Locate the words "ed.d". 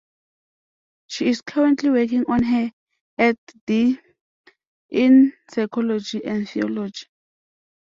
3.19-3.99